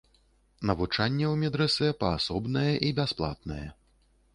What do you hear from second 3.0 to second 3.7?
бясплатнае.